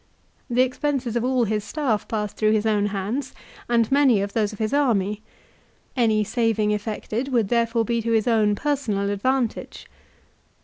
The 0.49 0.63
ex 0.63 0.79
penses 0.79 1.15
of 1.15 1.23
all 1.23 1.43
his 1.43 1.63
staff 1.63 2.07
passed 2.07 2.35
through 2.35 2.53
his 2.53 2.65
own 2.65 2.87
hands, 2.87 3.35
and 3.69 3.91
many 3.91 4.19
of 4.19 4.33
those 4.33 4.51
of 4.51 4.57
his 4.57 4.73
army. 4.73 5.21
Any 5.95 6.23
saving 6.23 6.71
effected 6.71 7.27
would 7.27 7.49
THE 7.49 7.55
WAR 7.73 7.83
BETWEEN 7.85 7.85
CAESAR 7.85 7.85
AND 7.85 7.85
POMPEY. 7.85 7.85
129 7.85 7.85
therefore 7.85 7.85
be 7.85 8.01
to 8.01 8.11
his 8.13 8.27
own 8.27 8.55
personal 8.55 9.09
advantage. 9.11 9.85